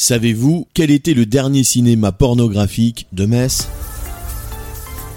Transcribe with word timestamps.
Savez-vous 0.00 0.68
quel 0.74 0.92
était 0.92 1.12
le 1.12 1.26
dernier 1.26 1.64
cinéma 1.64 2.12
pornographique 2.12 3.08
de 3.12 3.26
Metz? 3.26 3.66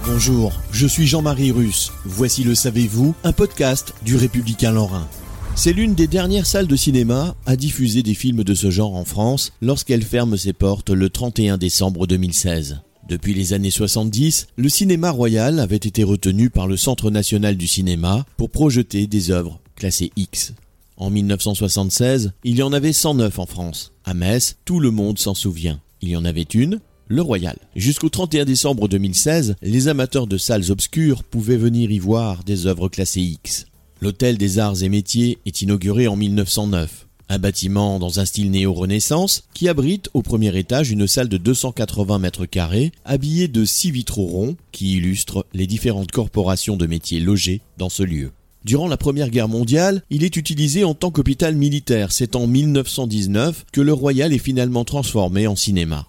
Bonjour, 0.08 0.60
je 0.72 0.88
suis 0.88 1.06
Jean-Marie 1.06 1.52
Russe. 1.52 1.92
Voici 2.04 2.44
le 2.44 2.56
Savez-vous, 2.56 3.14
un 3.24 3.32
podcast 3.32 3.94
du 4.04 4.16
Républicain 4.16 4.72
Lorrain. 4.72 5.08
C'est 5.54 5.72
l'une 5.72 5.94
des 5.94 6.08
dernières 6.08 6.48
salles 6.48 6.66
de 6.66 6.76
cinéma 6.76 7.36
à 7.46 7.56
diffuser 7.56 8.02
des 8.02 8.16
films 8.16 8.44
de 8.44 8.56
ce 8.56 8.72
genre 8.72 8.96
en 8.96 9.06
France 9.06 9.54
lorsqu'elle 9.62 10.02
ferme 10.02 10.36
ses 10.36 10.52
portes 10.52 10.90
le 10.90 11.12
31 11.12 11.60
décembre 11.60 12.08
2016. 12.08 12.80
Depuis 13.08 13.36
les 13.36 13.54
années 13.54 13.70
70, 13.70 14.48
le 14.56 14.68
cinéma 14.70 15.12
royal 15.12 15.60
avait 15.60 15.76
été 15.76 16.04
retenu 16.04 16.50
par 16.50 16.66
le 16.66 16.76
Centre 16.76 17.12
national 17.12 17.56
du 17.56 17.68
cinéma 17.68 18.26
pour 18.36 18.50
projeter 18.50 19.06
des 19.06 19.30
œuvres 19.30 19.60
classées 19.76 20.12
X. 20.16 20.56
En 21.02 21.10
1976, 21.10 22.34
il 22.44 22.58
y 22.58 22.62
en 22.62 22.74
avait 22.74 22.94
109 22.94 23.40
en 23.40 23.48
France. 23.48 23.92
À 24.06 24.14
Metz, 24.14 24.58
tout 24.66 24.80
le 24.80 24.92
monde 24.92 25.18
s'en 25.18 25.34
souvient. 25.34 25.80
Il 26.04 26.10
y 26.10 26.16
en 26.16 26.26
avait 26.26 26.44
une, 26.44 26.80
le 27.08 27.24
Royal. 27.24 27.58
Jusqu'au 27.76 28.10
31 28.10 28.46
décembre 28.46 28.88
2016, 28.88 29.56
les 29.64 29.88
amateurs 29.88 30.28
de 30.28 30.38
salles 30.38 30.70
obscures 30.70 31.24
pouvaient 31.24 31.58
venir 31.58 31.90
y 31.90 31.98
voir 31.98 32.44
des 32.44 32.68
œuvres 32.68 32.88
classées 32.88 33.22
X. 33.22 33.66
L'Hôtel 34.00 34.38
des 34.38 34.60
Arts 34.60 34.84
et 34.84 34.90
Métiers 34.90 35.40
est 35.48 35.64
inauguré 35.64 36.08
en 36.08 36.16
1909. 36.16 37.08
Un 37.30 37.40
bâtiment 37.40 37.98
dans 37.98 38.20
un 38.20 38.26
style 38.26 38.52
néo-renaissance 38.52 39.46
qui 39.56 39.70
abrite 39.70 40.12
au 40.14 40.22
premier 40.22 40.56
étage 40.56 40.92
une 40.92 41.08
salle 41.08 41.30
de 41.30 41.38
280 41.38 42.20
mètres 42.20 42.46
carrés 42.46 42.92
habillée 43.06 43.48
de 43.48 43.66
six 43.66 43.90
vitraux 43.90 44.28
ronds 44.28 44.56
qui 44.72 44.98
illustrent 44.98 45.48
les 45.56 45.66
différentes 45.66 46.12
corporations 46.12 46.78
de 46.78 46.86
métiers 46.86 47.22
logées 47.22 47.62
dans 47.80 47.90
ce 47.90 48.04
lieu. 48.04 48.32
Durant 48.64 48.88
la 48.88 48.98
Première 48.98 49.32
Guerre 49.32 49.48
mondiale, 49.48 50.04
il 50.12 50.24
est 50.24 50.36
utilisé 50.36 50.84
en 50.84 50.94
tant 50.94 51.10
qu'hôpital 51.10 51.56
militaire. 51.56 52.12
C'est 52.12 52.36
en 52.36 52.46
1919 52.46 53.66
que 53.72 53.82
le 53.82 53.92
Royal 53.92 54.34
est 54.34 54.38
finalement 54.38 54.86
transformé 54.86 55.48
en 55.48 55.56
cinéma. 55.56 56.08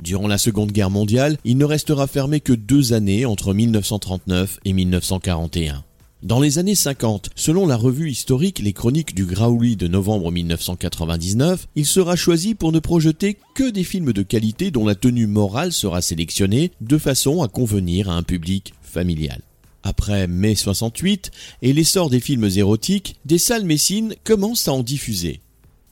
Durant 0.00 0.26
la 0.26 0.38
Seconde 0.38 0.72
Guerre 0.72 0.90
mondiale, 0.90 1.38
il 1.44 1.56
ne 1.58 1.64
restera 1.64 2.08
fermé 2.08 2.40
que 2.40 2.52
deux 2.52 2.92
années 2.92 3.24
entre 3.24 3.54
1939 3.54 4.58
et 4.64 4.72
1941. 4.72 5.84
Dans 6.24 6.40
les 6.40 6.58
années 6.58 6.74
50, 6.74 7.30
selon 7.36 7.68
la 7.68 7.76
revue 7.76 8.10
historique 8.10 8.58
Les 8.58 8.72
Chroniques 8.72 9.14
du 9.14 9.24
Graouli 9.24 9.76
de 9.76 9.86
novembre 9.86 10.32
1999, 10.32 11.68
il 11.76 11.86
sera 11.86 12.16
choisi 12.16 12.56
pour 12.56 12.72
ne 12.72 12.80
projeter 12.80 13.38
que 13.54 13.70
des 13.70 13.84
films 13.84 14.12
de 14.12 14.22
qualité 14.22 14.72
dont 14.72 14.86
la 14.86 14.96
tenue 14.96 15.28
morale 15.28 15.72
sera 15.72 16.02
sélectionnée 16.02 16.72
de 16.80 16.98
façon 16.98 17.42
à 17.42 17.48
convenir 17.48 18.10
à 18.10 18.14
un 18.14 18.22
public 18.24 18.74
familial. 18.82 19.40
Après 19.82 20.26
mai 20.26 20.54
68 20.54 21.30
et 21.62 21.72
l'essor 21.72 22.10
des 22.10 22.20
films 22.20 22.48
érotiques, 22.56 23.16
des 23.24 23.38
salles 23.38 23.64
messines 23.64 24.14
commencent 24.24 24.68
à 24.68 24.72
en 24.72 24.82
diffuser. 24.82 25.40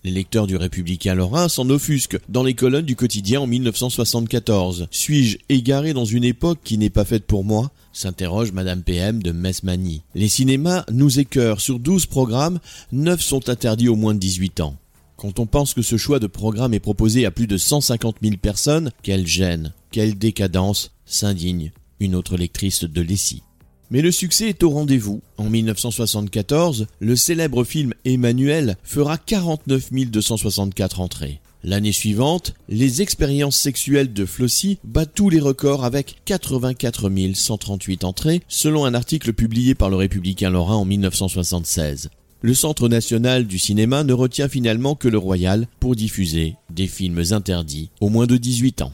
Les 0.03 0.11
lecteurs 0.11 0.47
du 0.47 0.57
Républicain 0.57 1.15
Lorrain 1.15 1.49
s'en 1.49 1.69
offusquent 1.69 2.19
dans 2.31 2.43
les 2.43 2.55
colonnes 2.55 2.87
du 2.87 2.97
quotidien 2.97 3.41
en 3.43 3.47
1974. 3.47 4.89
Suis-je 4.91 5.39
égaré 5.51 5.93
dans 5.93 6.07
une 6.07 6.25
époque 6.25 6.61
qui 6.65 6.79
n'est 6.79 6.89
pas 6.91 7.05
faite 7.05 7.27
pour 7.27 7.45
moi? 7.45 7.71
s'interroge 7.93 8.53
Madame 8.53 8.83
PM 8.83 9.23
de 9.23 9.33
Mesmani. 9.33 10.03
Les 10.15 10.29
cinémas 10.29 10.85
nous 10.91 11.19
écœurent. 11.19 11.61
Sur 11.61 11.79
12 11.79 12.07
programmes, 12.07 12.61
9 12.93 13.21
sont 13.21 13.49
interdits 13.49 13.89
aux 13.89 13.97
moins 13.97 14.15
de 14.15 14.21
18 14.21 14.61
ans. 14.61 14.77
Quand 15.17 15.39
on 15.39 15.47
pense 15.47 15.75
que 15.75 15.83
ce 15.83 15.99
choix 15.99 16.19
de 16.19 16.27
programme 16.27 16.73
est 16.73 16.81
proposé 16.81 17.27
à 17.27 17.31
plus 17.31 17.47
de 17.47 17.59
150 17.59 18.17
000 18.23 18.37
personnes, 18.37 18.91
quelle 19.03 19.27
gêne, 19.27 19.75
quelle 19.91 20.17
décadence, 20.17 20.93
s'indigne 21.05 21.73
une 21.99 22.15
autre 22.15 22.39
lectrice 22.39 22.85
de 22.85 23.01
Lessie. 23.03 23.43
Mais 23.91 24.03
le 24.03 24.13
succès 24.13 24.49
est 24.49 24.63
au 24.63 24.71
rendez-vous. 24.71 25.21
En 25.37 25.51
1974, 25.51 26.87
le 27.01 27.17
célèbre 27.17 27.65
film 27.65 27.93
Emmanuel 28.05 28.77
fera 28.85 29.19
49 29.19 29.93
264 29.93 31.01
entrées. 31.01 31.41
L'année 31.63 31.93
suivante, 31.93 32.55
les 32.69 33.03
expériences 33.03 33.57
sexuelles 33.57 34.13
de 34.13 34.25
Flossie 34.25 34.79
battent 34.85 35.13
tous 35.15 35.29
les 35.29 35.41
records 35.41 35.85
avec 35.85 36.23
84 36.25 37.11
138 37.35 38.05
entrées, 38.05 38.41
selon 38.49 38.85
un 38.87 38.95
article 38.95 39.33
publié 39.35 39.75
par 39.75 39.91
le 39.91 39.97
Républicain 39.97 40.51
Lorrain 40.51 40.77
en 40.77 40.85
1976. 40.85 42.11
Le 42.43 42.55
Centre 42.55 42.89
national 42.89 43.47
du 43.47 43.59
cinéma 43.59 44.05
ne 44.05 44.15
retient 44.15 44.49
finalement 44.49 44.95
que 44.95 45.09
le 45.09 45.19
Royal 45.19 45.67
pour 45.79 45.95
diffuser 45.95 46.55
des 46.71 46.87
films 46.87 47.23
interdits 47.33 47.91
aux 48.01 48.09
moins 48.09 48.27
de 48.27 48.39
18 48.39 48.81
ans. 48.81 48.93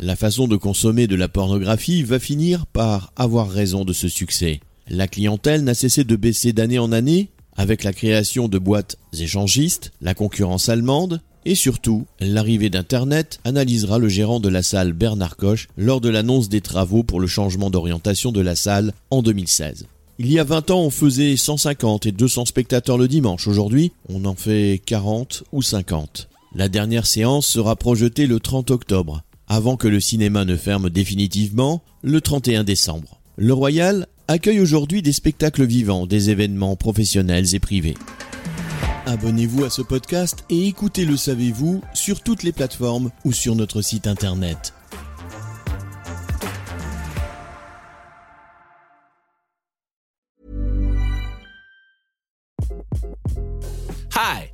La 0.00 0.16
façon 0.16 0.48
de 0.48 0.56
consommer 0.56 1.06
de 1.06 1.14
la 1.14 1.28
pornographie 1.28 2.02
va 2.02 2.18
finir 2.18 2.66
par 2.66 3.12
avoir 3.16 3.48
raison 3.48 3.84
de 3.84 3.92
ce 3.92 4.08
succès. 4.08 4.60
La 4.88 5.06
clientèle 5.06 5.62
n'a 5.62 5.74
cessé 5.74 6.04
de 6.04 6.16
baisser 6.16 6.52
d'année 6.52 6.80
en 6.80 6.92
année, 6.92 7.30
avec 7.56 7.84
la 7.84 7.92
création 7.92 8.48
de 8.48 8.58
boîtes 8.58 8.96
échangistes, 9.18 9.92
la 10.00 10.14
concurrence 10.14 10.68
allemande, 10.68 11.20
et 11.46 11.54
surtout, 11.54 12.06
l'arrivée 12.20 12.70
d'Internet, 12.70 13.38
analysera 13.44 13.98
le 13.98 14.08
gérant 14.08 14.40
de 14.40 14.48
la 14.48 14.62
salle 14.62 14.92
Bernard 14.92 15.36
Koch 15.36 15.68
lors 15.76 16.00
de 16.00 16.08
l'annonce 16.08 16.48
des 16.48 16.60
travaux 16.60 17.04
pour 17.04 17.20
le 17.20 17.26
changement 17.26 17.70
d'orientation 17.70 18.32
de 18.32 18.40
la 18.40 18.56
salle 18.56 18.92
en 19.10 19.22
2016. 19.22 19.86
Il 20.18 20.30
y 20.30 20.38
a 20.38 20.44
20 20.44 20.70
ans, 20.70 20.80
on 20.80 20.90
faisait 20.90 21.36
150 21.36 22.06
et 22.06 22.12
200 22.12 22.46
spectateurs 22.46 22.98
le 22.98 23.08
dimanche. 23.08 23.46
Aujourd'hui, 23.46 23.92
on 24.08 24.24
en 24.24 24.34
fait 24.34 24.80
40 24.84 25.44
ou 25.52 25.62
50. 25.62 26.28
La 26.54 26.68
dernière 26.68 27.06
séance 27.06 27.46
sera 27.46 27.76
projetée 27.76 28.26
le 28.26 28.38
30 28.38 28.70
octobre, 28.70 29.24
avant 29.48 29.76
que 29.76 29.88
le 29.88 30.00
cinéma 30.00 30.44
ne 30.44 30.56
ferme 30.56 30.90
définitivement, 30.90 31.82
le 32.02 32.20
31 32.20 32.64
décembre. 32.64 33.20
Le 33.36 33.52
Royal 33.52 34.06
accueille 34.28 34.60
aujourd'hui 34.60 35.02
des 35.02 35.12
spectacles 35.12 35.64
vivants, 35.64 36.06
des 36.06 36.30
événements 36.30 36.76
professionnels 36.76 37.54
et 37.54 37.60
privés. 37.60 37.94
Abonnez-vous 39.06 39.64
à 39.64 39.70
ce 39.70 39.82
podcast 39.82 40.44
et 40.48 40.66
écoutez 40.66 41.04
Le 41.04 41.16
Savez-vous 41.16 41.82
sur 41.92 42.22
toutes 42.22 42.42
les 42.42 42.52
plateformes 42.52 43.10
ou 43.24 43.32
sur 43.32 43.54
notre 43.54 43.82
site 43.82 44.06
internet. 44.06 44.72
Hi, 54.16 54.53